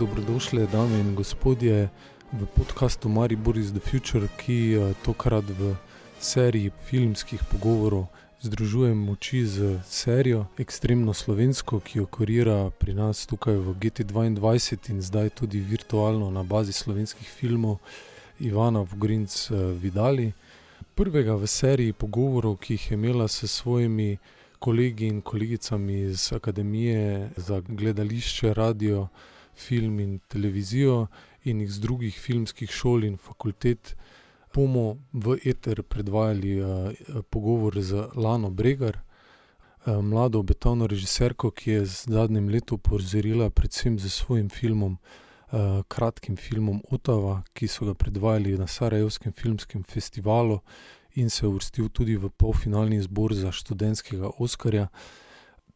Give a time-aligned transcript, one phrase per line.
[0.00, 1.88] dobrodošli, dame in gospodje,
[2.32, 5.74] v podkastu Maribor is the Future, ki uh, tokrat v
[6.20, 8.06] seriji filmskih pogovorov
[8.40, 14.40] združuje moči z serijo Extremno Slovensko, ki jo kurira pri nas tukaj v GT2
[14.88, 17.76] in zdaj tudi virtualno na bazi slovenskih filmov
[18.40, 20.32] Ivana Vogrinc uh, Vidali.
[20.94, 24.16] Prvega v seriji pogovorov, ki jih je imela s svojimi
[24.58, 29.08] kolegi in kolegicami iz Akademije za gledališče, radio,
[29.54, 31.06] film in televizijo
[31.44, 33.96] in iz drugih filmskih šol in fakultet,
[34.54, 36.92] bomo v Eter predvajali uh,
[37.30, 43.98] pogovor z Lano Bregar, uh, mlado obetavno režiserko, ki je z zadnjim letom pozorila predvsem
[43.98, 44.98] z svojim filmom.
[45.50, 50.60] Uh, kratkim filmom Otava, ki so ga predvajali na Sarajevskem filmskem festivalu,
[51.14, 54.88] in se uvrstil tudi v polfinalni izbor za študentskega Oskarja.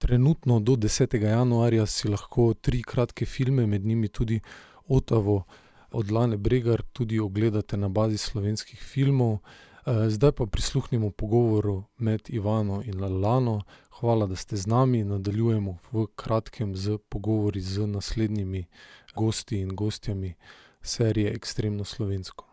[0.04, 1.16] Trenutno do 10.
[1.22, 4.40] januarja si lahko tri kratke filme, med njimi tudi
[4.88, 5.44] Otavo
[5.90, 9.38] od Lane Bregar, tudi ogledate na bazi slovenskih filmov.
[9.86, 13.62] Eh, zdaj pa prisluhnimo pogovoru med Ivano in Lano.
[14.00, 15.04] Hvala, da ste z nami.
[15.04, 18.66] Nadaljujemo v kratkem z pogovori z naslednjimi
[19.14, 20.34] gosti in gostjami
[20.82, 22.44] serije Extremno Slovensko.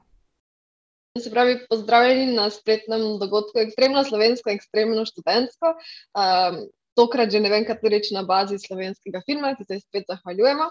[1.19, 5.75] Se pravi, pozdravljeni na spletnem dogodku Ekstremno slovensko, ekstremno študentsko.
[6.15, 10.69] Um, tokrat že ne vem, kaj reči na bazi slovenskega filma, ki se spet zahvaljujemo.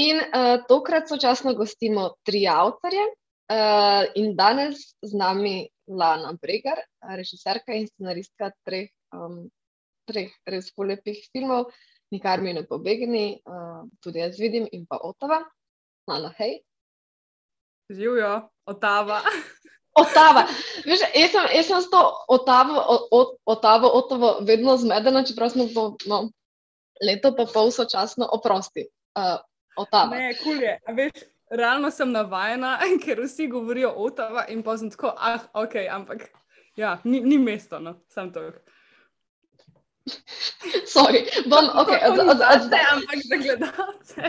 [0.00, 6.78] In uh, tokrat sočasno gostimo tri avtorje uh, in danes z nami Lana Bregar,
[7.18, 9.48] režiserka in scenaristka treh, um,
[10.06, 11.72] treh res polepih filmov,
[12.10, 15.44] Nikar mi ne pobegni, uh, tudi jaz vidim in pa Otava.
[16.10, 16.56] Lana, hej.
[17.90, 19.20] Živijo, Otava.
[19.98, 20.46] Otava.
[20.86, 22.78] Veš, jaz, sem, jaz sem s to otavo,
[23.46, 26.30] otavo, otavo vedno zmedena, čeprav smo to no,
[27.02, 28.86] leto pa pol sočasno oprosti.
[29.18, 29.40] Uh,
[29.76, 30.16] otava.
[30.16, 30.78] Ne, kul je.
[30.94, 36.28] Veš, realno sem navajena, ker vsi govorijo otava in pa sem tako, ah, ok, ampak
[36.76, 38.50] ja, ni, ni mesto, no, sem to.
[40.94, 44.22] Sorry, bom, okay, od, od, od zdaj, ampak za gledalce.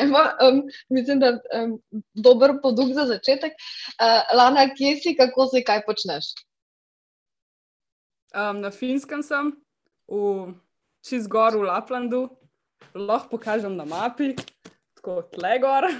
[0.48, 1.78] um, mislim, da je um,
[2.14, 3.52] dober podug za začetek.
[3.52, 6.32] Uh, Lana, kje si, kako si, kaj počneš?
[8.34, 9.52] Um, na Finskem sem,
[10.08, 10.52] v
[11.06, 12.26] čez gor v Laplandu,
[12.94, 14.34] lahko pokažem na mapi,
[14.98, 15.88] tako tle gor.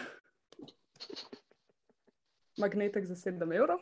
[2.60, 3.80] Magnetek za 7 evrov.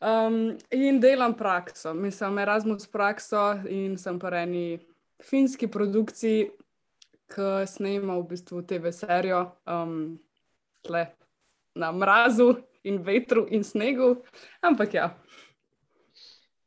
[0.00, 4.78] Um, in delam prakso, mislim, Erasmus prakso in sem pa eni
[5.20, 6.46] finski produkciji,
[7.30, 10.18] ki snema v bistvu TV serijo um,
[10.82, 11.04] tle
[11.74, 14.16] na mrazu in vetru in snegu.
[14.60, 15.10] Ampak ja.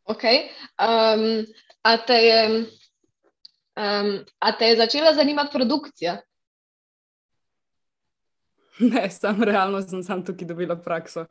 [0.03, 0.23] Ok.
[0.77, 1.45] Um,
[1.81, 2.65] a, te je,
[3.75, 6.19] um, a te je začela zanimati produkcija?
[8.79, 11.25] Ne, sem realno sem, sem tukaj dobila prakso.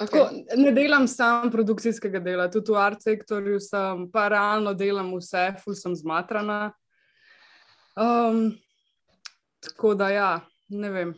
[0.00, 0.06] Okay.
[0.06, 5.50] Tako, ne delam samo produkcijskega dela, tudi v art sektorju sem, pa realno delam vse,
[5.64, 6.72] ful sem zmatrana.
[8.00, 8.54] Um,
[9.60, 10.30] tako da, ja,
[10.68, 11.14] ne vem,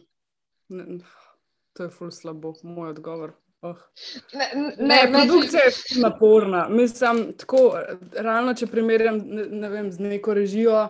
[0.69, 0.99] ne,
[1.77, 3.37] to je ful slabo, moj odgovor.
[3.63, 3.79] Oh.
[4.35, 6.65] Ne, ne, ne, produkcija je naporna.
[6.69, 7.77] Mislim, tako,
[8.13, 10.89] realno, če primerjam ne, ne vem, z neko režijo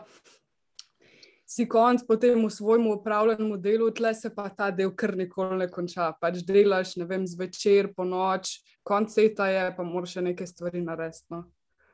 [1.53, 5.69] si konc potem v svojem upravljenem delu, tle se pa ta del kar nikoli ne
[5.69, 6.13] konča.
[6.21, 10.81] Pač delaš, ne vem, zvečer, po noč, konc sveta je, pa moraš še nekaj stvari
[10.85, 11.29] narediti.
[11.35, 11.45] No.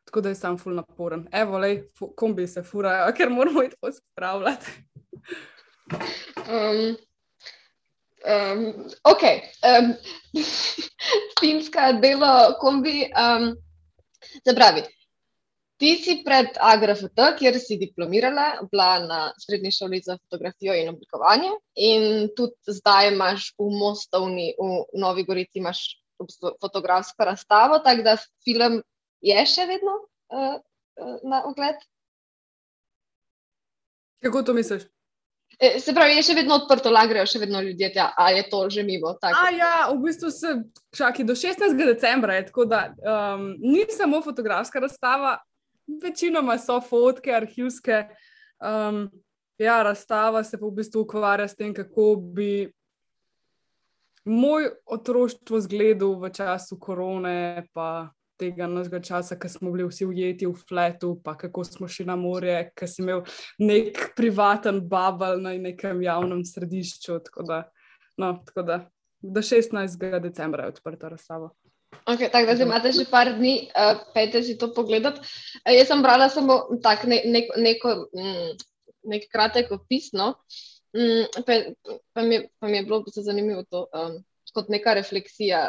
[0.08, 1.26] Tako da je sam ful naporen.
[1.34, 4.76] Evo, le, kombi se furajo, ker moramo jih tako spravljati.
[6.46, 6.84] um,
[8.22, 8.62] um,
[9.10, 9.24] ok.
[9.72, 9.94] Um,
[11.40, 13.08] finska delo kombi.
[13.10, 13.56] Um,
[14.44, 14.82] Zapravi,
[15.78, 21.52] Ti si pred AGRFT, kjer si diplomirala, bila na srednji šoli za fotografijo in oblikovanje,
[21.78, 25.84] in tudi zdaj imaš v Mostovni, v Novi Gorici, imaš
[26.60, 28.80] fotografsko razstavo, tako da film
[29.22, 29.94] je še vedno
[30.34, 30.58] uh,
[31.22, 31.78] na ogled.
[34.22, 34.88] Kako to misliš?
[35.58, 38.60] E, se pravi, je še vedno odprto, lagrejo še vedno ljudje, tja, a je to
[38.70, 39.14] že mimo?
[39.26, 40.52] A, ja, v bistvu se
[40.94, 41.74] čaki do 16.
[41.74, 45.38] decembra, je, tako da um, ni samo fotografska razstava,
[46.02, 48.04] večinoma so fotke, arhivske.
[48.58, 49.08] Um,
[49.58, 52.68] ja, razstava se pa v bistvu ukvarja s tem, kako bi
[54.24, 60.46] moj otroštvo zgledal v času korone, pa tega našega časa, ko smo bili vsi ujeti
[60.46, 63.24] v fletu, pa kako smo šli na morje, ko si imel
[63.58, 67.18] nek privaten babel na nekem javnem središču.
[67.26, 67.62] Tako da,
[68.16, 68.78] no, tako da
[69.20, 70.20] do 16.
[70.20, 71.50] decembra je odprta razstava.
[72.08, 75.20] Okay, tako da zdaj imate že par dni, uh, pejte si to pogledati.
[75.20, 78.54] Uh, jaz sem brala samo tak, ne, ne, neko, mm,
[79.12, 80.08] nek kratek opis.
[80.16, 80.32] No?
[80.96, 81.58] Mm, pa,
[82.16, 84.22] pa, mi, pa mi je bilo zanimivo to, um,
[84.56, 85.66] kot neka refleksija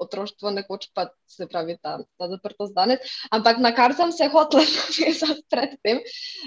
[0.00, 3.04] otroštvo, nekoč pa se pravi ta, ta zaprtost danes.
[3.30, 6.00] Ampak na kar sem se hotela navezati predtem,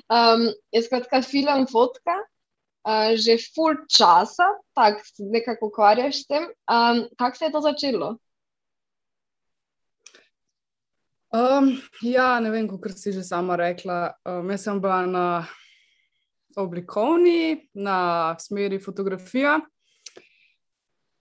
[0.09, 2.17] um, je skratka film Fotka.
[2.89, 6.47] Uh, že full časa, tako se nekako ukvarjaš s tem.
[6.65, 8.15] Um, kako se je to začelo?
[11.29, 14.13] Um, ja, ne vem, kako si že sama rekla.
[14.25, 15.25] Um, jaz sem bila na
[16.57, 19.59] oblikovni, na smeri fotografija.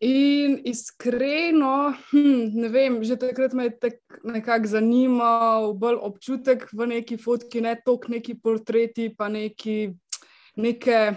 [0.01, 3.91] In iskreno, hm, ne vem, že takrat me je
[4.25, 9.91] nekako zanimal bolj občutek v neki fotki, ne toliko neki portreti, pa neki,
[10.57, 11.17] neke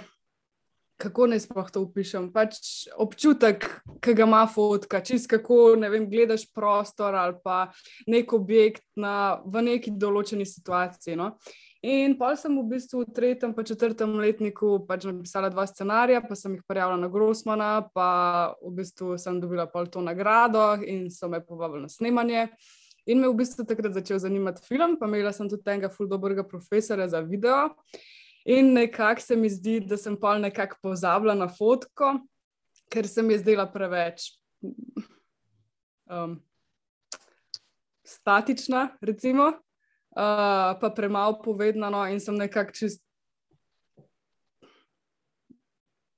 [1.02, 2.30] kako naj sploh to opišem.
[2.34, 3.66] Pač občutek,
[4.04, 7.72] ki ga ima fotka, čist kako vem, gledaš prostor ali pa
[8.08, 11.18] nek objekt na, v neki določeni situaciji.
[11.18, 11.34] No?
[11.82, 16.38] In pa sem v bistvu v tretjem, pa četrtem letniku pač napisala dva scenarija, pa
[16.38, 18.10] sem jih prijavila na Grossmana, pa
[18.62, 22.52] v bistvu sem dobila pol to nagrado in so me povabili na snemanje.
[23.10, 26.46] In me v bistvu takrat začel zanimati film, pa imela sem tudi tega ful dobrega
[26.46, 27.74] profesora za video.
[28.46, 32.16] In nekako se mi zdi, da sem pa nekako pozabila na fotko,
[32.90, 34.32] ker se mi je zdela preveč
[36.10, 36.40] um,
[38.04, 41.90] statična, recimo, uh, pa premalo povedna.
[41.90, 43.04] No, in sem nekako čist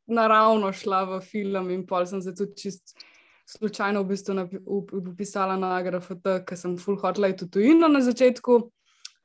[0.08, 2.96] naravno šla v film, in pol sem se tudi čist.
[3.44, 8.56] Slučajno v bistvu napisala na AgraFT, ker sem full hotla tudi tujino na začetku.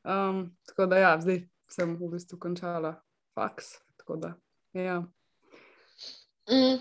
[0.02, 2.96] Um, tako da ja, zdaj sem v bistvu končala
[3.36, 3.76] faks.
[4.72, 5.02] Ja.
[6.48, 6.78] mm,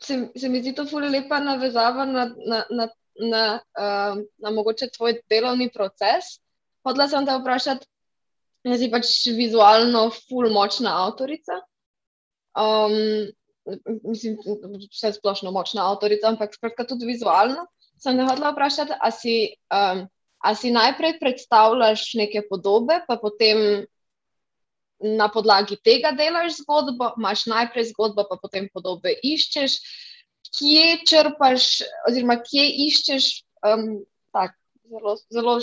[0.00, 2.88] se, se mi zdi to zelo lepa navezava na, na, na,
[3.20, 3.44] na,
[3.78, 6.36] uh, na mogoče tvoj delovni proces.
[6.84, 7.88] Hodla sem te vprašati,
[8.68, 11.62] jaz si pač vizualno, full močna avtorica.
[12.56, 12.92] Um,
[14.04, 14.36] mislim,
[14.84, 16.54] vse splošno močna avtorica, ampak
[16.88, 17.66] tudi vizualno.
[17.98, 19.38] Sem te hodla vprašati, a si.
[19.72, 20.06] Um,
[20.46, 23.86] A si najprej predstavljaš neke podobe, pa potem
[25.02, 29.80] na podlagi tega delaš zgodbo, imaš najprej zgodbo, pa potem podobe iščeš.
[30.56, 31.66] Kje črpaš,
[32.08, 33.26] oziroma kje iščeš
[33.66, 33.88] um,
[34.32, 34.54] tak,
[34.86, 35.56] zelo, zelo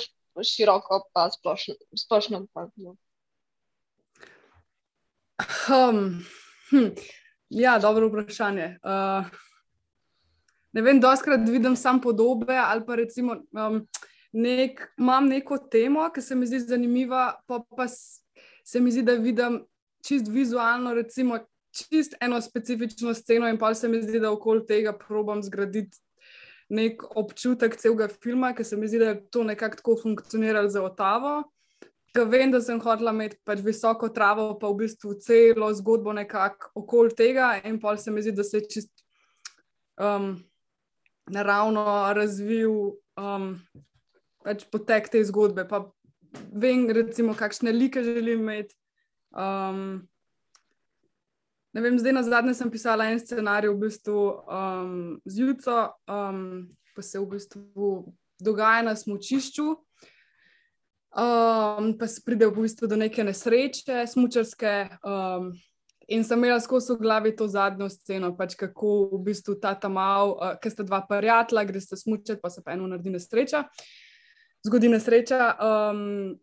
[0.43, 1.79] široko, pa splošno?
[1.97, 2.97] splošno pa, no.
[5.71, 6.03] um,
[6.69, 6.91] hm,
[7.63, 8.67] ja, dobro vprašanje.
[8.83, 9.31] Uh,
[10.75, 13.39] ne vem, doskrat vidim samo podobe ali pa recimo.
[13.55, 13.85] Um,
[14.33, 19.13] nek, imam neko temo, ki se mi zdi zanimiva, pa, pa se mi zdi, da
[19.21, 19.61] vidim
[20.05, 21.37] čist vizualno, recimo,
[21.73, 25.97] čist eno specifično sceno, in pa se mi zdi, da okoli tega probujem zgraditi
[26.73, 30.83] nek občutek celega filma, ker se mi zdi, da je to nekako tako funkcioniralo za
[30.83, 31.43] Otavo.
[32.13, 36.71] Ker vem, da sem hotela imeti pač visoko travo, pa v bistvu celo zgodbo nekako
[36.83, 39.05] okoli tega, in pa se mi zdi, da se je čist
[39.97, 40.35] um,
[41.33, 43.57] naravno razvil um,
[44.43, 45.65] pač potek te zgodbe.
[45.67, 45.85] Pa
[46.51, 48.75] vem, recimo, kakšne like želim imeti.
[49.33, 50.03] Um,
[51.73, 54.93] vem, zdaj na zadnje sem pisala en scenarij v bistvu, um,
[55.25, 57.89] z Juco, um, pa se v bistvu
[58.43, 59.73] dogaja na smočišču.
[61.13, 64.97] Um, pa se pride v bistvu do neke nesreče, smočarske.
[65.03, 65.53] Um,
[66.11, 69.95] In sem imela skozi v glavi to zadnjo sceno, pač kako v bistvu ta tam
[69.95, 73.63] mal, uh, ker sta dva prijatelja, greste smučati, pa se pa eno naredi nesreča.
[73.63, 74.02] Uh,
[74.65, 75.53] zgodi nesreča.
[75.59, 76.39] Um,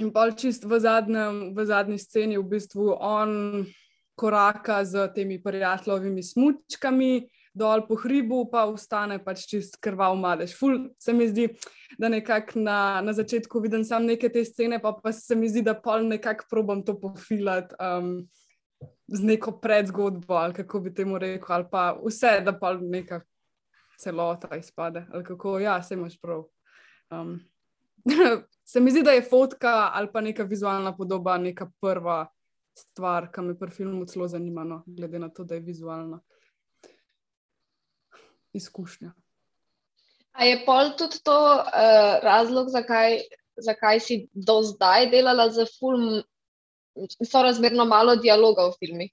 [0.00, 3.66] in pa čist v, zadnjem, v zadnji sceni v bistvu on
[4.16, 7.28] koraka z temi prijateljovimi smočkami.
[7.50, 10.52] Dol po hribu, pa ustane pač čist krval madež.
[10.54, 11.48] Ful se mi zdi,
[11.98, 15.64] da nekako na, na začetku vidim samo neke te scene, pa, pa se mi zdi,
[15.66, 18.22] da pol nekako probam to pofilati um,
[19.10, 23.20] z neko predzgodbo, ali kako bi temu rekel, ali pa vse, da pa neka
[23.98, 25.04] celota izpade.
[25.10, 26.46] Ali kako, ja, se imaš prav.
[27.10, 27.40] Um,
[28.72, 32.26] se mi zdi, da je fotka ali pa neka vizualna podoba neka prva
[32.74, 36.20] stvar, ki me pri filmu zelo zanima, no, glede na to, da je vizualna
[38.52, 39.12] izkušnja.
[40.32, 43.18] A je pol tudi to uh, razlog, zakaj,
[43.58, 46.22] zakaj si do zdaj delala za film,
[47.26, 49.10] so razmerno malo dialoga v filmih?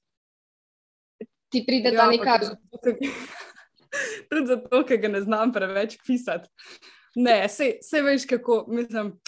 [1.50, 2.40] Ti pride ja, ta neka.
[4.30, 6.50] Tudi zato, ker ga ne znam preveč pisati.
[7.18, 9.20] Ne, vse veš, kako mislim.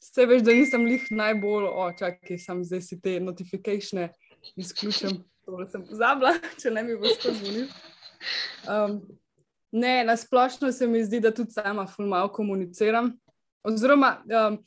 [0.00, 4.12] Vse veš, da nisem jih najbolj očakaj, sem zdaj si te notifikacije
[4.56, 5.16] izključil.
[5.44, 7.64] To sem pozabila, če ne bi bilo skozi.
[8.68, 9.00] Um,
[9.72, 13.10] ne, na splošno se mi zdi, da tudi sama fulmao komuniciram.
[13.64, 14.60] Oziroma, um,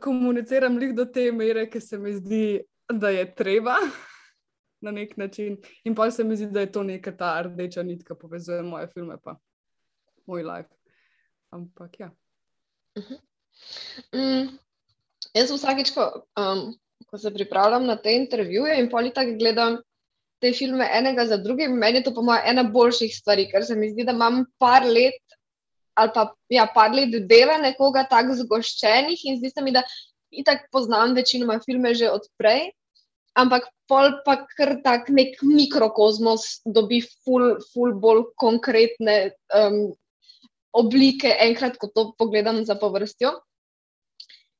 [0.00, 2.60] komuniciram jih do te mere, ki se mi zdi,
[2.92, 3.76] da je treba.
[4.80, 5.60] na nek način.
[5.84, 8.88] In pa se mi zdi, da je to neka ta rdeča nitka, ki povezuje moje
[8.94, 9.36] filme, pa
[10.26, 10.79] moj life.
[11.50, 12.10] Ampak ja.
[12.98, 13.18] Uh -huh.
[14.14, 14.58] mm,
[15.34, 16.74] jaz vsakeč, ko, um,
[17.06, 19.78] ko se pripravljam na te intervjuje in politik gledam
[20.40, 23.76] te filme enega za drugim, meni je to po mojem ena boljših stvari, ker se
[23.76, 25.20] mi zdi, da imam par let.
[25.94, 29.82] Ali pa ja, par let dela nekoga tako zgoščenih, in zdi se mi, da
[30.30, 32.70] itak poznam večinoma filme že odprej,
[33.36, 39.90] ampak pol pa kar tak nek mikrokozmos dobi ful, ful bolj konkretne um,
[40.72, 43.32] oblike, enkrat, ko to pogledam za povrstjo.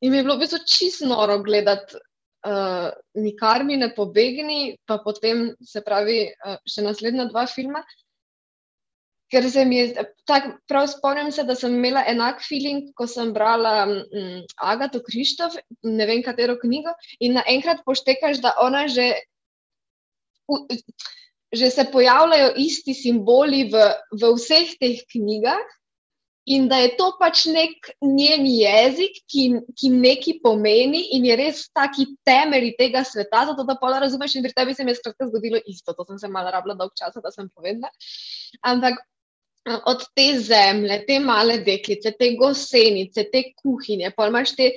[0.00, 1.99] In mi je bilo v bistvu čisto noro gledati,
[2.47, 7.83] uh, nikar mi ne pobegni, pa potem se pravi uh, še naslednja dva filma.
[9.31, 13.31] Ker se mi je tako, prav spomnim se, da sem imela enak feeling, ko sem
[13.37, 15.55] brala um, Agato Krištof,
[15.87, 19.12] ne vem katero knjigo, in naenkrat poštekaš, da ona že,
[20.50, 20.64] u,
[21.55, 23.85] že se pojavljajo isti simboli v,
[24.17, 25.79] v vseh teh knjigah,
[26.47, 29.44] in da je to pač nek njen jezik, ki,
[29.76, 34.47] ki nekaj pomeni in je res taki temelj tega sveta, zato da pa razumeš, in
[34.47, 35.94] pri tebi se mi je skratka zgodilo isto.
[35.94, 37.92] To sem se malo rabila dolg časa, da sem povedala.
[38.62, 39.02] Ampak
[39.64, 44.71] od te zemlje, te male deklice, te gosenice, te kuhinje, pa imaš te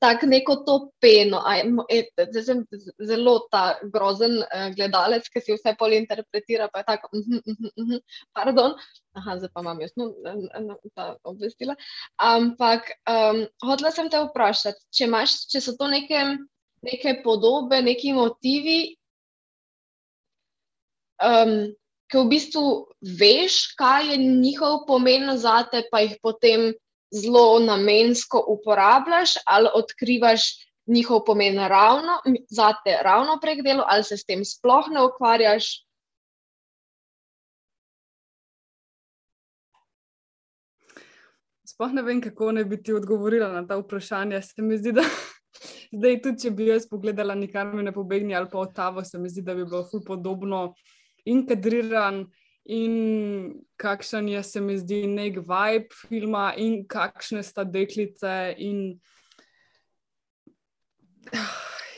[0.00, 1.42] tako neko to peno.
[2.30, 2.62] Zdaj sem
[3.08, 7.42] zelo ta grozen uh, gledalec, ki si vse pol interpretira, pa je tako, uh -huh,
[7.44, 8.00] uh -huh, uh -huh,
[8.32, 8.74] pardon.
[9.12, 10.12] Aha, zdaj pa imam jaz no,
[10.94, 11.76] ta obvestila.
[12.16, 16.38] Ampak um, hodila sem te vprašati, če, imaš, če so to neke,
[16.82, 18.96] neke podobe, neki motivi.
[21.22, 21.74] Um,
[22.12, 22.62] ki v bistvu
[23.00, 26.74] veš, kaj je njihov pomen za te, pa jih potem
[27.08, 30.44] zelo namensko uporabljaš, ali odkrivaš
[30.86, 35.72] njihov pomen ravno za te, ravno prek dela, ali se s tem sploh ne ukvarjaš.
[41.64, 44.42] Sploh ne vem, kako ne bi ti odgovorila na ta vprašanja.
[44.42, 45.02] Se mi zdi, da
[45.96, 49.32] zdaj, tudi če bi jaz pogledala, nikar mi ne pobegni ali pa otavo, se mi
[49.32, 50.74] zdi, da bi bilo ful podobno
[51.24, 52.24] in kadriran,
[52.64, 52.94] in
[53.76, 58.54] kakšen je, se mi zdi, nek vibe filma, in kakšne sta deklice.
[58.58, 59.00] In...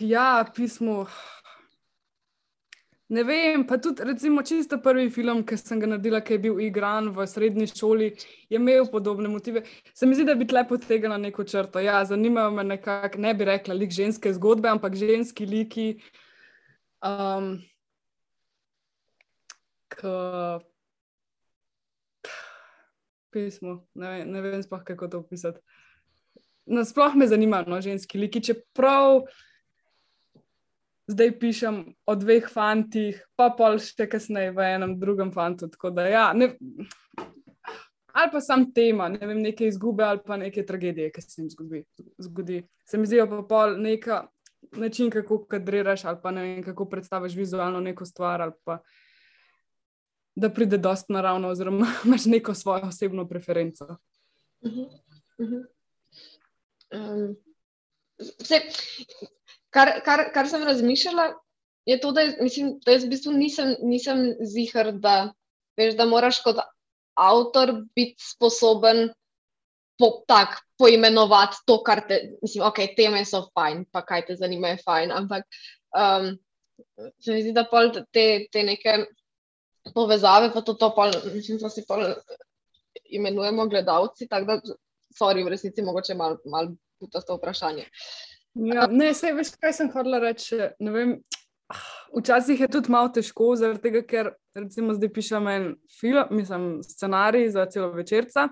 [0.00, 1.04] Ja, pismo.
[3.14, 6.60] Ne vem, pa tudi, recimo, čisto prvi film, ki sem ga naredila, ki je bil
[6.64, 8.08] igran v srednji šoli,
[8.48, 9.62] je imel podobne motive.
[9.94, 11.82] Se mi zdi, da bi tle potegnila neko črto.
[11.84, 15.86] Ja, zanimajo me nekako, ne bi rekla, lik ženske zgodbe, ampak ženski liki.
[17.04, 17.58] Um,
[23.34, 23.86] pismo.
[23.94, 25.60] Ne, ne vem, spoh, kako to opisati.
[26.66, 28.42] Nasploh me zanima, no, ženski liki.
[28.42, 29.26] Čeprav
[31.10, 35.68] zdaj pišem o dveh fantih, pa pol še kasneje v enem drugem fantu.
[36.08, 36.54] Ja, ne,
[38.14, 41.50] ali pa sam tema, ne vem, neke izgube ali pa neke tragedije, ki se jim
[41.50, 41.84] zgodi.
[42.18, 42.62] zgodi.
[42.88, 44.26] Se mi zdijo pa pol neka.
[44.74, 48.78] Način, kako kadriraš, ali pa ne vem, kako predstaviš vizualno neko stvar, ali pa
[50.36, 53.84] da pride dost naravno, oziroma imaš neko svojo osebno preferenco.
[54.60, 54.88] Uh -huh.
[55.38, 55.66] Uh -huh.
[56.94, 57.36] Um,
[58.18, 58.60] vse,
[59.70, 61.32] kar, kar, kar sem razmišljala,
[61.86, 65.32] je to, da, mislim, da jaz v bistvu nisem, nisem zihar, da,
[65.76, 66.56] veš, da moraš kot
[67.14, 69.08] avtor biti sposoben
[69.98, 74.68] po, tak, poimenovati to, kar te, mislim, ok, teme so fajn, pa kaj te zanima,
[74.68, 75.44] je fajn, ampak
[75.98, 76.32] um,
[77.20, 79.04] se mi zdi, da pol te, te neke
[79.94, 82.14] povezave, pa to, to pa, mislim, da si pa
[83.04, 84.60] imenujemo gledalci, tako da,
[85.18, 87.84] sorry, v resnici mogoče malo mal puta to vprašanje.
[88.54, 90.60] Ja, ne, sej veš, kaj sem hodila reči.
[92.14, 95.64] Včasih je tudi malo težko, tega, ker recimo zdaj pišem en
[96.00, 98.48] film, mislim, scenarij za celo večerca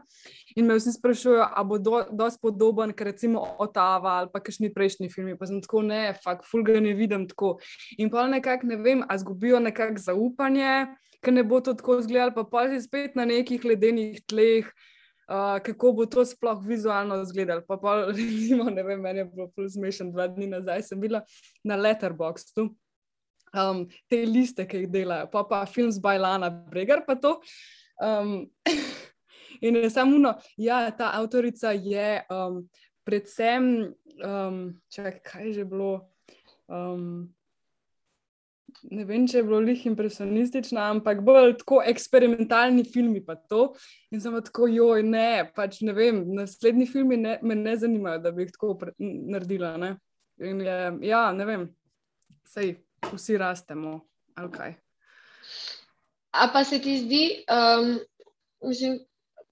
[0.56, 4.72] in me vsi sprašujejo, ali bo do, dosti podoben, ker recimo Otava ali pa kakšni
[4.74, 7.54] prejšnji filmi, pa sem tako ne, fakt, fulga ne vidim tako.
[7.98, 10.88] In pa nekako ne vem, a zgubijo nekako zaupanje,
[11.22, 14.66] ker ne bo to tako izgledalo, pa pa si spet na nekih ledenih tleh,
[15.28, 17.62] uh, kako bo to sploh vizualno izgledalo.
[17.68, 21.22] Pa pa recimo, ne vem, meni je bilo zelo smešen, dva dni nazaj sem bila
[21.64, 22.72] na Letterboxdu.
[23.52, 27.34] Um, te liste, ki jih delajo, pa pa film z Bajlana, Bregar, pa to.
[28.00, 28.48] Um,
[29.66, 32.62] in je samo uno, ja, ta avtorica je um,
[33.04, 33.92] predvsem,
[34.24, 35.92] um, čakaj, kaj je že bilo.
[36.66, 37.28] Um,
[38.88, 43.20] ne vem, če je bilo lih impresionistična, ampak bolj tako eksperimentalni filmi.
[44.10, 48.32] In sem tako, joj, ne, pač ne vem, naslednji filmi ne, me ne zanimajo, da
[48.32, 49.76] bi jih tako naredila.
[49.76, 49.92] Ne?
[50.40, 50.78] In je,
[51.10, 51.68] ja, ne vem,
[52.48, 52.78] sej
[53.10, 54.00] vsi rastemo
[54.36, 54.74] Okay.
[56.32, 57.98] A pa se ti zdi, um,
[58.64, 58.96] mislim,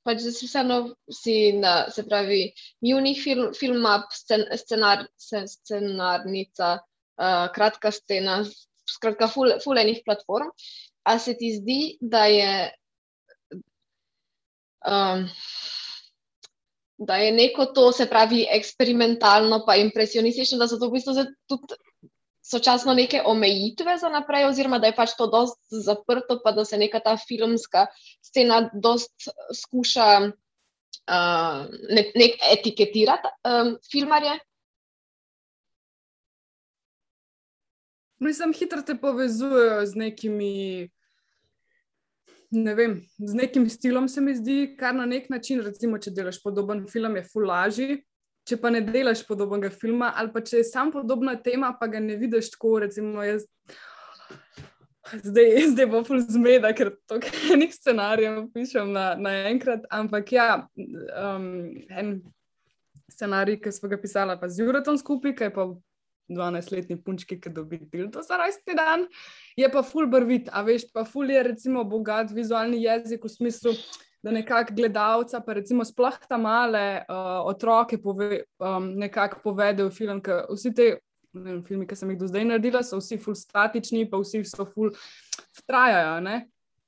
[0.06, 0.78] pač, da si vseeno
[1.12, 2.46] si na, se pravi,
[2.80, 6.78] Munich film, film up, scen, scenar, scenarnica,
[7.20, 8.40] uh, kratka scena,
[8.88, 9.28] skratka,
[9.60, 10.48] fulejnih platform.
[11.04, 12.52] A se ti zdi, da je.
[14.88, 15.28] Um,
[17.00, 21.14] Da je neko to, se pravi, eksperimentalno, pa impresionistično, da so to v bistvu
[21.48, 21.78] tudi
[22.50, 26.78] sočasno neke omejitve za naprej, oziroma da je pač to dosti zaprto, pa da se
[26.78, 27.86] neka ta filmska
[28.22, 29.30] scena dosti
[29.62, 34.38] skuša uh, ne, nek etiketirati um, filmarje.
[38.20, 40.90] Mislim, hitro te povezujejo z nekimi.
[42.50, 46.40] Ne vem, z nekim stilom se mi zdi, kar na nek način, recimo, če delaš
[46.42, 47.86] podoben film, je fulaži,
[48.48, 52.00] če pa ne delaš podobnega filma, ali pa če je sam podobna tema, pa ga
[52.02, 52.78] ne vidiš tako.
[52.84, 53.44] Recimo, jaz,
[55.24, 57.20] zdaj, zdaj bo ful zmeda, ker to
[57.54, 59.86] enih scenarijev pišem naenkrat.
[59.86, 61.52] Na ampak ja, um,
[61.90, 62.18] en
[63.10, 65.70] scenarij, ki smo ga pisali, pa z Juratom skupaj, ki je pa.
[66.30, 69.00] 12-letni punčki, ki dobi dildo za rojstni dan,
[69.58, 73.74] je pa ful brvit, a veš, pa ful je recimo bogat vizualni jezik v smislu,
[74.22, 79.94] da nekako gledalca, pa recimo sploh ta male uh, otroke, pove, um, nekako povedo v
[79.96, 80.88] film, ker vsi te
[81.32, 84.66] vem, filmi, ki sem jih do zdaj naredila, so vsi ful statični, pa vsi so
[84.68, 84.92] ful
[85.66, 86.18] trajajo.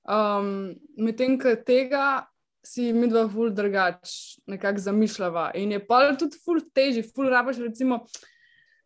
[0.02, 0.52] Um,
[0.98, 2.26] Medtem, ker tega
[2.62, 7.58] si mi dva ful drugač nekako zamišljava in je pa tudi ful teži, ful rabaš
[7.62, 8.04] recimo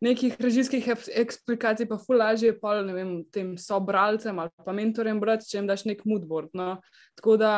[0.00, 5.48] nekih režijskih eksplikacij, pa ful lažje pa ne vem, tem sobralcem ali pa mentorjem brati,
[5.48, 6.52] če jim daš nek moodboard.
[6.54, 6.76] No.
[7.16, 7.52] Tako da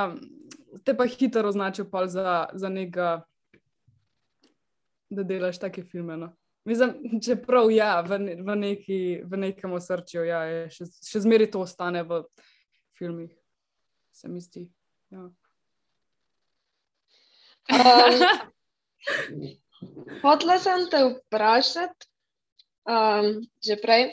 [0.84, 3.24] te pa hitro označijo pa za, za nekega,
[5.10, 6.16] da delaš take filme.
[6.16, 6.32] No.
[6.68, 12.02] Mislim, čeprav ja, v, v, neki, v nekem osrčju, ja, še, še zmeri to ostane
[12.04, 12.22] v
[12.98, 13.32] filmih,
[14.12, 14.66] se mi zdi.
[15.14, 15.30] Ja.
[17.72, 18.48] Um,
[20.22, 22.08] Hotla sem te vprašati,
[22.88, 24.12] um, že prej.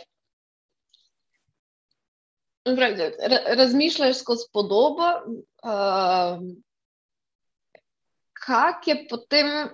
[3.58, 5.06] Razmišljaš skozi podobo,
[5.62, 6.42] uh,
[8.46, 9.70] kak je potem,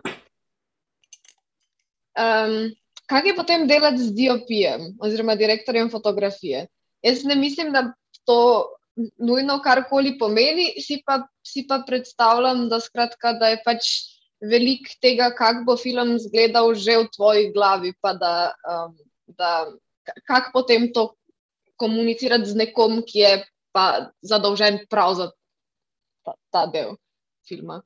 [2.19, 2.67] um,
[3.07, 6.67] kak je potem delati z DOP-jem oziroma direktorjem fotografije.
[7.01, 7.93] Jaz ne mislim, da
[8.27, 8.75] to
[9.17, 13.87] nujno karkoli pomeni, si pa, si pa predstavljam, da, skratka, da je pač
[14.41, 17.93] veliko tega, kako bo film izgledal, že v tvoji glavi.
[18.01, 18.97] Da, um,
[19.37, 19.71] da,
[20.25, 21.13] kako potem to
[21.77, 23.33] komunicirati z nekom, ki je
[23.71, 25.31] pa zadolžen prav za
[26.25, 26.97] ta, ta del
[27.47, 27.81] filma.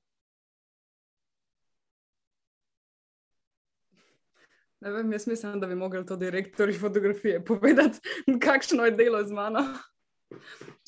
[4.86, 8.00] Ne vem, jaz mislim, da bi mogli to direktorji fotografije povedati,
[8.48, 9.64] kakšno je delo z mano.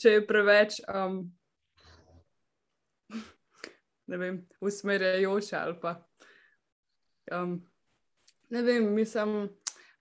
[0.02, 1.24] Če je preveč um,
[4.08, 5.96] ne vem, usmerjajoče ali pa.
[7.32, 7.62] Um,
[8.50, 9.50] ne vem, mislim,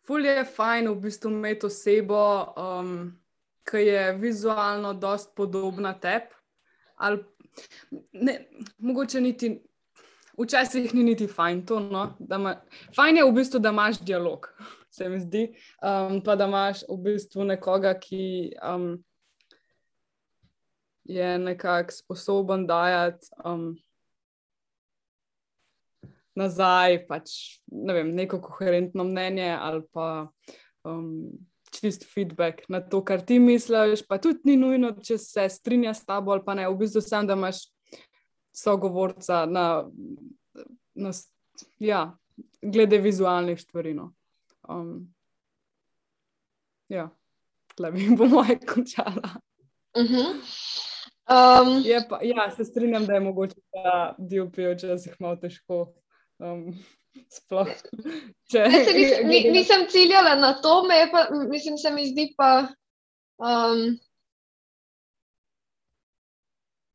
[0.06, 2.20] fulje je fajn v bistvu imeti osebo,
[2.56, 2.98] um,
[3.66, 6.34] ki je vizualno dost podobna tebi.
[8.78, 9.56] Mogoče niti.
[10.36, 12.58] Včasih ni niti fajn to, no, ima.
[12.96, 14.50] Fajn je v bistvu, da imaš dialog,
[14.92, 15.46] se mi zdi.
[15.80, 18.98] Um, pa da imaš v bistvu nekoga, ki um,
[21.08, 23.72] je nekako sposoben dajati um,
[26.36, 27.32] nazaj, pač
[27.72, 30.28] ne vem, neko koherentno mnenje ali pa
[30.84, 31.30] um,
[31.72, 34.04] čist feedback na to, kar ti misliš.
[34.06, 37.26] Pa tudi ni nujno, če se strinja s tabo ali pa ne, v bistvu sem,
[37.26, 37.66] da imaš
[38.56, 39.66] sogovorca na,
[40.94, 41.12] na
[41.82, 42.06] ja,
[42.62, 43.94] glede vizualnih stvari.
[43.96, 44.12] No.
[44.68, 45.08] Um,
[46.92, 47.10] ja,
[47.76, 49.36] tle bi po moje končala.
[49.96, 50.32] Uh -huh.
[51.32, 53.60] um, pa, ja, se strinjam, da je mogoče
[54.80, 55.94] če se jih malo težko
[56.38, 56.72] Um,
[57.36, 57.70] sploh,
[58.52, 62.68] če, se, nisem, ni, nisem ciljala na to, pa, mislim, se mi zdi pa.
[63.36, 63.96] Um,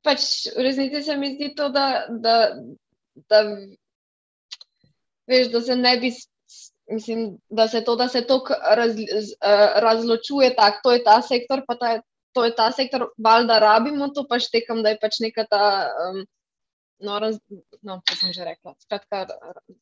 [0.05, 2.35] pač v resnici se mi zdi to, da, da,
[3.29, 3.41] da,
[5.29, 6.13] veš, da se ne bi.
[6.91, 8.41] Mislim, da se to, da se to
[8.75, 8.97] raz,
[9.79, 11.91] razločuje, tako to je ta sektor, pa ta,
[12.35, 15.61] to je ta sektor, valjda rabimo to, pa štekam, da je pač neka ta.
[16.03, 16.25] Um,
[17.01, 17.37] no, raz,
[17.81, 18.73] no, to sem že rekla.
[18.83, 19.25] Skratka,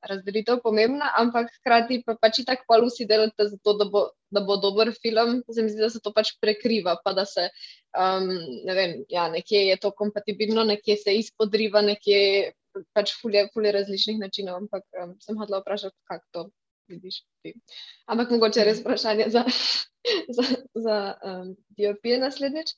[0.01, 4.05] razdelitev je pomembna, ampak hkrati pa pač tako pa vsi delate za to, da bo,
[4.32, 5.41] da bo dober film.
[5.51, 7.49] Se mi zdi, da se to pač prekriva, pa da se
[7.97, 8.29] um,
[8.65, 12.53] ne vem, ja, nekje je to kompatibilno, nekje se izpodriva, nekje
[12.95, 14.63] pač fulje, fulje različnih načinov.
[14.63, 16.47] Ampak um, sem hodila vprašati, kako to
[16.89, 17.53] vidiš ti.
[18.10, 19.45] Ampak mogoče res vprašanje za,
[20.38, 22.73] za, za um, diopije naslednjič.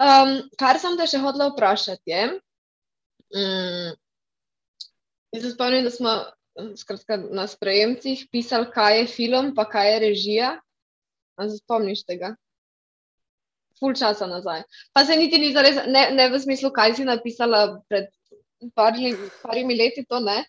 [0.00, 2.22] Um, kar sem te še hodila vprašati, je,
[3.36, 3.96] um,
[5.32, 6.14] jaz se spomnim, da smo
[6.76, 10.50] skratka, na sprejemcih pisali, kaj je film, pa kaj je režija.
[11.36, 12.34] A se spomniš tega?
[13.80, 14.62] Ful časa nazaj.
[14.92, 18.10] Pa se niti ni zares, ne, ne v smislu, kaj si napisala pred
[18.76, 20.44] parimi, parimi leti, to ne.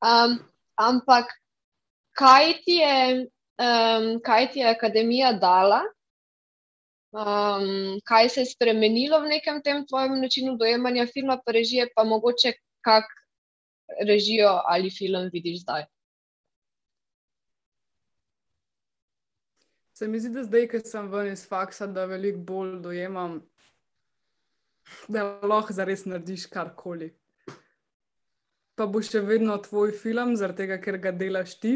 [0.00, 0.38] Um,
[0.78, 1.34] ampak
[2.16, 3.26] kaj ti je,
[3.60, 5.82] um, kaj ti je akademija dala?
[7.10, 12.04] Um, kaj se je spremenilo v nekem tem tvojem načinu dojemanja filma, pa režije, pa
[12.04, 12.52] mogoče
[12.86, 13.04] kak
[14.06, 15.84] režijo ali film vidiš zdaj?
[19.94, 23.40] Se mi zdi, da zdaj, ko sem ven iz faksa, da veliko bolj dojemam,
[25.08, 27.10] da lahko zares narediš karkoli.
[28.78, 31.74] Pa bo še vedno tvoj film, zaradi tega, ker ga delaš ti.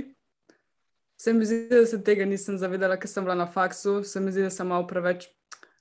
[1.25, 4.03] Se mi zdi, da se tega nisem zavedala, ker sem bila na faksu.
[4.05, 5.23] Se mi zdi, da sem malo preveč,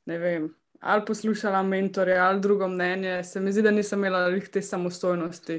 [0.07, 0.45] ne vem,
[0.79, 3.17] ali poslušala mentore ali drugo mnenje.
[3.27, 5.57] Se mi zdi, da nisem imela te samostojnosti.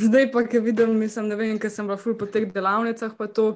[0.00, 3.26] Zdaj pa, ki vidim, mislim, ne vem, ker sem bila ful po teh delavnicah, pa
[3.26, 3.50] to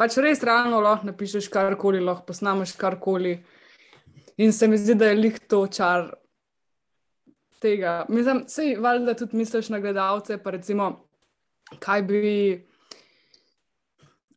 [0.00, 3.34] pač res realno lahko napišeš karkoli, lahko posnameš karkoli.
[4.40, 6.08] In se mi zdi, da je lih to čar
[7.60, 8.06] tega.
[8.08, 10.88] Mislim, sej, valjda tudi misliš na gledalce, pa recimo,
[11.84, 12.24] kaj bi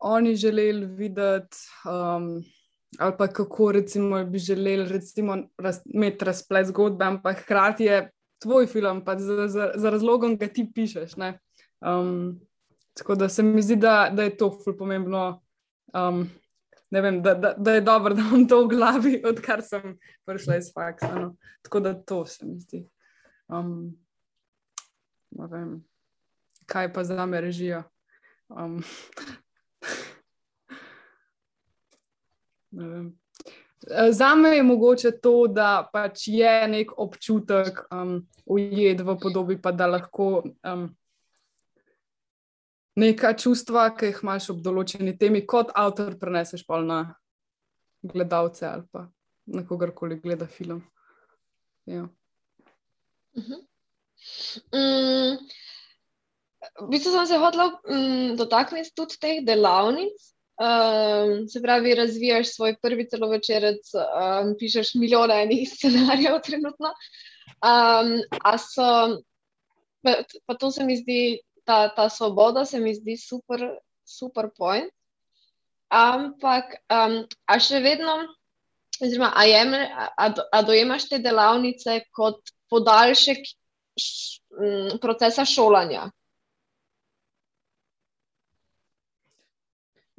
[0.01, 1.57] oni želeli videti.
[1.85, 2.43] Um,
[2.99, 8.11] Ali pa kako recimo, bi želeli recimo, raz, imeti razplet zgodbe, ampak hkrati je
[8.41, 11.11] tvoj film, pa za, za, za razlogom, ki ti pišeš.
[11.15, 12.39] Um,
[12.93, 15.41] tako da se mi zdi, da, da je to fully pomembno
[15.93, 16.29] Um,
[16.89, 20.57] ne vem, da, da, da je dobro, da imam to v glavi, odkar sem prišla
[20.57, 21.15] iz faksa.
[21.15, 21.35] No.
[21.61, 22.85] Tako da to se mi zdi.
[23.47, 23.91] Um,
[25.31, 25.81] vem,
[26.65, 27.83] kaj pa za me režijo?
[28.49, 28.83] Um,
[34.09, 39.71] Za me je mogoče to, da pač je nek občutek um, ujet v podobi, pa
[39.71, 40.85] da lahko um,
[42.95, 47.01] neka čustva, ki jih imaš ob določeni temi, kot avtor, preneseš pa na
[48.01, 49.07] gledalce ali pa
[49.45, 50.83] na kogarkoli gleda film.
[51.85, 52.07] Ja.
[53.33, 53.61] Uh -huh.
[54.73, 55.37] mm,
[56.61, 60.29] v bistvu sem se hotel mm, dotakniti tudi teh delavnic.
[60.61, 66.91] Um, se pravi, razvijaš svoj prvi celovečerec, um, pišeš milijone enih scenarijev, trenutno.
[67.65, 68.19] Um,
[68.61, 68.89] so,
[70.05, 73.65] pa, pa to se mi zdi ta, ta svoboda se mi zdi super,
[74.05, 74.93] super point.
[75.89, 77.17] Ampak, um,
[77.49, 78.19] a še vedno,
[79.01, 83.49] oziroma, a, jemre, a, a dojemaš te delavnice kot podaljšek
[83.97, 86.05] š, m, procesa šolanja?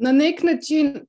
[0.03, 1.05] Na nek način,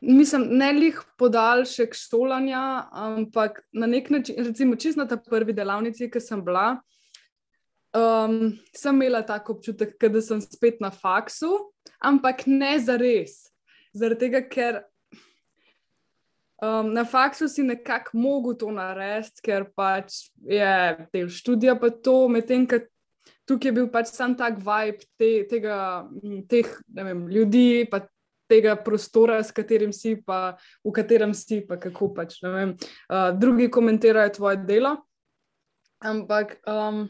[0.00, 6.10] mislim, ne lih podaljšek šolanja, ampak na nek način, recimo, čisto na ta prvi delavnici,
[6.12, 6.74] ki sem bila
[7.94, 11.52] um, sem imela tako občutek, da sem spet na faksu,
[11.98, 13.50] ampak ne za res.
[13.94, 14.80] Zaradi tega, ker
[16.62, 22.24] um, na faksu si nekako mogel to narediti, ker pač je del študija, pa to
[22.28, 22.88] medtem, ker
[23.48, 25.78] tukaj je bil pač sam tak vibe te, tega,
[26.50, 27.86] teh vem, ljudi.
[28.44, 32.36] Tega prostora, s katerim si, pa v katerem si, pa kako pač.
[32.44, 34.98] Uh, drugi komentirajo tvoje delo.
[36.04, 37.06] Ampak um,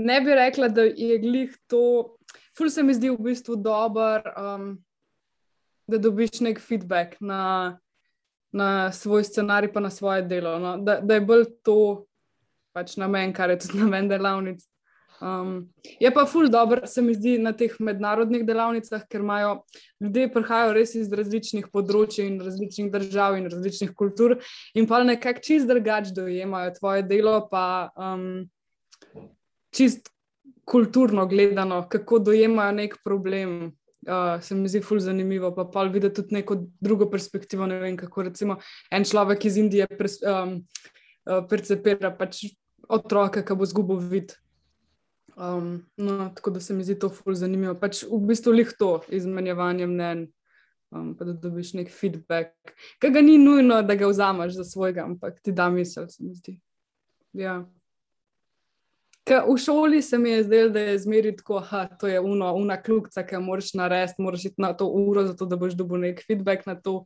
[0.00, 2.16] ne bi rekla, da je glih to,
[2.56, 4.72] ful se mi zdi v bistvu dober, um,
[5.84, 7.76] da dobiš nek feedback na,
[8.48, 10.56] na svoj scenarij, pa na svoje delo.
[10.58, 10.78] No?
[10.80, 12.06] Da, da je bolj to
[12.72, 14.64] pač na meni, kar je tudi na meni delavnic.
[15.22, 15.68] Um,
[16.00, 19.52] je pa ful dobro, se mi zdi, na teh mednarodnih delavnicah, ker imajo
[20.02, 24.40] ljudje, prihajajo res iz različnih področji in različnih držav in različnih kultur,
[24.74, 27.36] in pa nekako čist drugače dojemajo tvoje delo.
[27.52, 28.50] Pa, um,
[29.70, 30.10] čist
[30.64, 33.76] kulturno gledano, kako dojemajo nek problem.
[34.02, 37.66] Uh, se mi zdi ful zanimivo, pa pa videti tudi neko drugo perspektivo.
[37.70, 38.56] Ne vem, kako recimo
[38.90, 40.56] en človek iz Indije pres, um,
[41.30, 42.48] uh, percepira pač
[42.90, 44.34] otroka, ki bo zgubil vid.
[45.36, 47.74] Um, no, tako da se mi zdi to ful zanimivo.
[47.80, 50.26] Pač v bistvu lih to izmenjevanje mnen,
[50.92, 52.52] um, pa da dobiš nek feedback,
[53.00, 56.34] ki ga ni nujno, da ga vzameš za svojega, ampak ti da misel, se mi
[56.36, 56.58] zdi.
[57.32, 57.62] Ja.
[59.24, 62.52] Ka v šoli se mi je zdelo, da je zmeri tako, da je to uno,
[62.58, 66.24] una kljubca, ki moraš narediti, moraš iti na to uro, zato da boš dobil nek
[66.26, 67.04] feedback na to.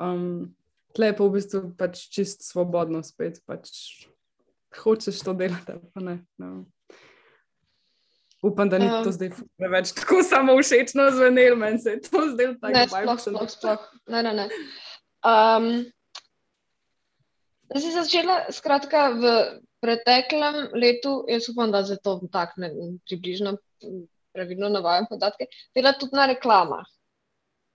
[0.00, 0.54] Um,
[0.90, 3.70] Tle pa v bistvu pač čist svobodno spet, pač
[4.74, 6.16] hočeš to delati, pa ne.
[6.34, 6.64] No.
[8.42, 12.22] Upam, da ni um, to zdaj preveč tako samo všečno zvenelo, meni se je to
[12.32, 13.88] zdelo tako ne, sploh, sploh, sploh.
[14.08, 14.46] Ne, ne, ne.
[15.20, 15.66] Um,
[17.68, 19.34] da si začela, skratka, v
[19.84, 22.72] preteklem letu, jaz upam, da se to tako ne
[23.08, 23.58] približno,
[24.32, 26.88] pravilno navajam podatke, dela tudi na reklamah.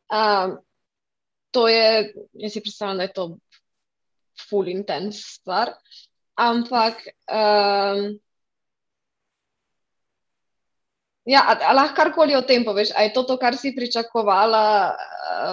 [0.09, 0.57] Um,
[1.53, 3.29] to je, jaz si predstavljam, da je to
[4.49, 5.77] full intense stvar,
[6.35, 8.17] ampak um,
[11.25, 12.91] Ja, a, a lahko karkoli o tem poveš?
[12.93, 14.93] A je to to, kar si pričakovala,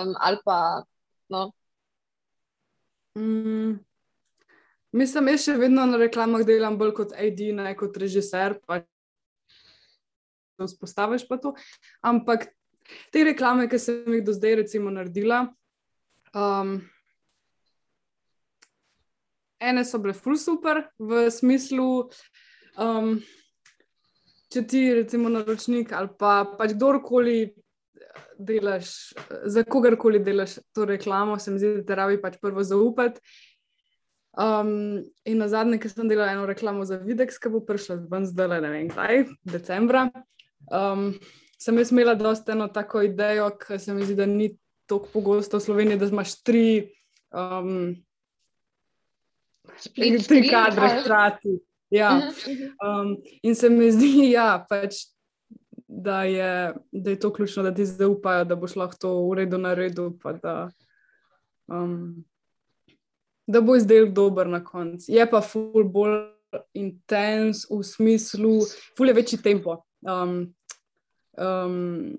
[0.02, 0.84] um, ali pa.
[1.32, 1.48] No?
[3.16, 3.80] Mm,
[4.92, 8.58] mislim, da še vedno na reklamah delam bolj kot AD, ne kot režiser.
[8.68, 8.82] Pa
[10.60, 11.54] vzpostaviš pa to.
[12.04, 12.50] Ampak
[13.10, 15.46] te reklame, ki sem jih do zdaj recimo naredila.
[16.36, 16.82] Um,
[19.56, 22.10] ene so bile ful super v smislu.
[22.76, 23.22] Um,
[24.52, 27.52] če ti, recimo, naročnik ali pa pač kdorkoli
[28.42, 29.12] delaš,
[29.44, 33.20] za kogarkoli delaš to reklamo, se mi zdi, da te rabi pač prvo zaupati.
[34.32, 38.24] Um, in na zadnje, ki sem delala eno reklamo za Videx, ki bo prišla ven
[38.28, 40.06] zdaj, ne vem, kaj, decembra.
[40.72, 41.10] Um,
[41.60, 44.48] sem jaz imela dosta eno tako idejo, ki se mi zdi, da ni
[44.88, 46.64] tako pogosto v Sloveniji, da imaš tri,
[47.30, 47.92] um,
[49.78, 51.54] Split tri kadre hkrati.
[51.92, 52.16] Ja.
[52.16, 52.72] Mhm, mhm.
[52.80, 54.94] Um, in se mi zdi, ja, pač,
[55.86, 59.74] da, je, da je to ključno, da ti zaupajo, da boš lahko to uredil na
[59.74, 60.54] redu, pa da,
[61.68, 62.24] um,
[63.46, 65.12] da bo izdelek dober na koncu.
[65.12, 66.22] Je pa ful bolj
[66.74, 68.54] intens v smislu,
[68.96, 69.82] ful je večji tempo.
[70.00, 70.54] Um,
[71.36, 72.16] um,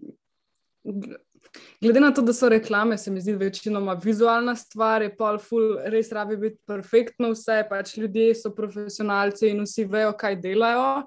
[1.81, 5.77] Glede na to, da so reklame, se mi zdi večinoma vizualna stvar, je pa ful,
[5.91, 11.03] res rabi biti perfektno vse, pač ljudje so profesionalci in vsi vejo, kaj delajo.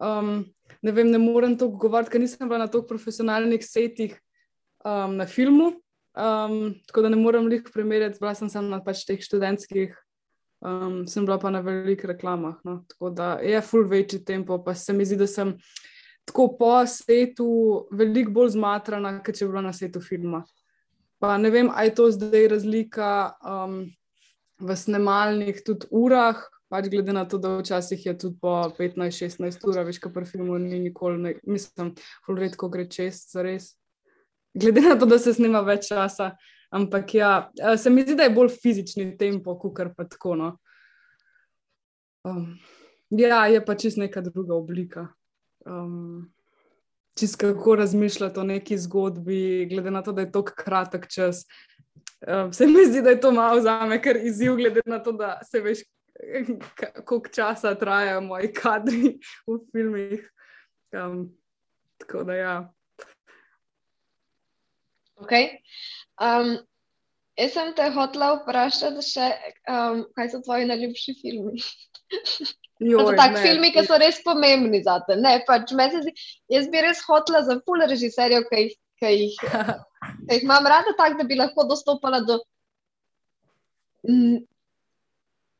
[0.00, 0.44] Um,
[0.82, 4.16] ne vem, ne morem to govoriti, ker nisem bila na toliko profesionalnih setih
[4.84, 5.74] um, na filmu,
[6.16, 9.94] um, tako da ne morem jih primerjati, bila sem samo na pač teh študentskih,
[10.64, 12.60] um, sem bila pa na velikih reklamah.
[12.64, 12.82] No?
[12.88, 15.54] Tako da je ful večji tempo, pa se mi zdi, da sem
[16.24, 17.46] tako po svetu
[17.92, 20.42] veliko bolj zmatrana, kot če bi bila na svetu filma.
[21.22, 23.10] Pa ne vem, ali je to zdaj razlika
[23.44, 23.84] um,
[24.60, 26.40] v snemalnih tudi urah,
[26.72, 30.58] pač glede na to, da včasih je tudi po 15-16 ur, več kot pri filmu,
[30.58, 31.94] ni nikoli, ne, mislim,
[32.26, 33.74] zelo redko gre čez, zares.
[34.54, 36.32] Glede na to, da se snima več časa.
[36.74, 37.32] Ampak ja,
[37.78, 40.34] se mi zdi, da je bolj fizični tempo, kot pa tako.
[40.40, 40.54] No.
[42.26, 42.56] Um,
[43.14, 45.12] ja, je pa čist neka druga oblika
[45.66, 46.32] um,
[47.18, 51.46] čist kako razmišljati o neki zgodbi, glede na to, da je to kratek čas.
[52.26, 55.12] Um, se mi zdi, da je to malo za me, ker izziv, glede na to,
[55.12, 55.78] da se veš,
[57.04, 60.30] koliko časa trajajo moji kadri v filmih.
[60.92, 61.28] Um,
[61.98, 62.72] tako da ja.
[65.16, 65.48] Okay.
[66.20, 66.58] Um,
[67.38, 69.30] jaz sem te hotela vprašati, še,
[69.70, 71.62] um, kaj so tvoji najljubši filmi.
[72.84, 75.16] Joj, so taki filmi, ki so res pomembni za te.
[75.16, 76.14] Ne, pač, zdi,
[76.52, 79.36] jaz bi res hotela za pol režiserjev, ki jih, ki jih,
[80.26, 82.40] ki jih imam rada, tako da bi lahko dostopala do
[84.10, 84.42] m,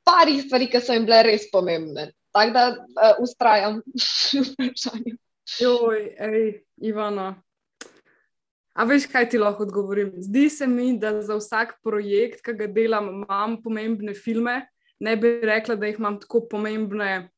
[0.04, 2.10] parih stvari, ki so jim bile res pomembne.
[2.34, 3.80] Tako da uh, ustrajam
[4.34, 5.16] v vprašanju.
[5.60, 6.44] Joj, ej,
[6.82, 7.34] Ivana.
[8.74, 10.12] A veš, kaj ti lahko odgovorim?
[10.18, 14.64] Zdi se mi, da za vsak projekt, ki ga delam, imam pomembne filme
[15.04, 17.28] ne bi rekla, da jih imam tako pomembne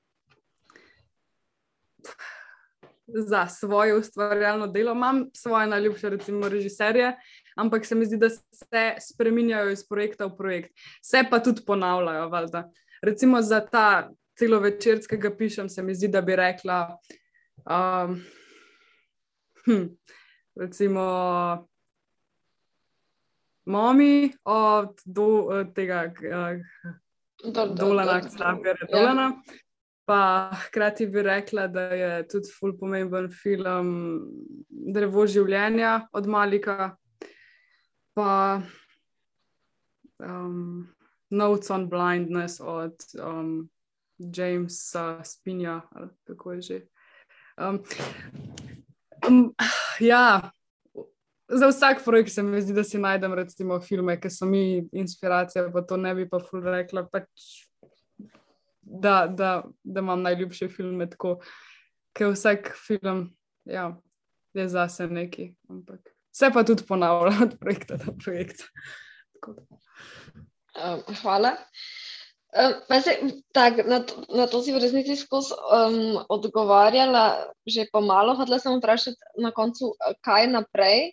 [3.06, 4.92] za svoje ustvarjalno delo.
[4.92, 7.12] Imam svoje najljubše, recimo, režiserje,
[7.56, 10.72] ampak se mi zdi, da se spremenjajo iz projekta v projekt.
[11.02, 12.28] Se pa tudi ponavljajo.
[12.28, 12.70] Valjda.
[13.02, 16.98] Recimo za ta celo večer, ki ga pišem, se mi zdi, da bi rekla.
[17.64, 18.20] Um,
[19.64, 19.84] hm,
[20.56, 21.66] recimo.
[23.66, 26.12] Mami od do, tega,
[27.74, 29.22] dolana, Xavier je dolana.
[29.22, 29.62] Ja.
[30.06, 33.88] Pa hkrati bi rekla, da je tudi ful pomemben film
[34.70, 36.92] Drevo življenja od Malika,
[38.14, 38.62] pa
[40.22, 40.86] um,
[41.30, 43.68] Notes on Blindness od um,
[44.18, 46.80] Jamesa Spinja, ali kako je že.
[47.58, 47.82] Um,
[49.28, 49.54] um,
[50.00, 50.50] ja,
[51.48, 55.68] za vsak projekt se mi zdi, da si najdem recimo filme, ki so mi inspiracija,
[55.72, 57.46] pa to ne bi pa ful rekla, pač,
[58.80, 61.38] da, da, da imam najljubše filme tako,
[62.16, 63.28] ker vsak film
[63.64, 63.90] ja,
[64.54, 68.64] je zase neki, ampak vse pa tudi ponavlja od projekta do projekta.
[70.76, 71.56] Um, hvala.
[72.56, 72.72] Um,
[73.52, 78.32] tak, na, to, na to si v resnici skozi um, odgovarjala, že pomalo.
[78.32, 79.92] Hodila sem vprašati na koncu,
[80.24, 81.12] kaj naprej.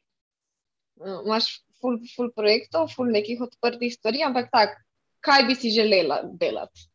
[1.03, 4.79] Um, imaš full, full projektov, full nekih odprtih stvari, ampak tak,
[5.19, 6.87] kaj bi si želela delati?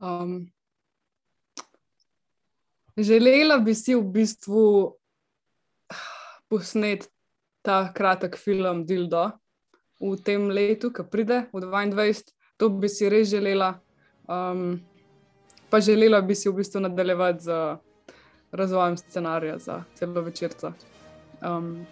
[0.00, 0.48] Um,
[2.96, 4.96] želela bi si v bistvu
[6.48, 7.12] posneti
[7.60, 9.36] ta kratek film Dildo
[10.00, 13.78] v tem letu, ki pride v 22 to bi si res želela.
[14.28, 14.80] Um,
[15.70, 17.76] pa želela bi si v bistvu nadaljevati z
[18.52, 20.72] razvojem scenarija za celo večerca.
[21.42, 21.86] Um,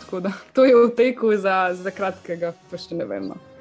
[0.00, 3.32] tako da to je v teku za, za kratkega, pa še ne vem.
[3.32, 3.51] No.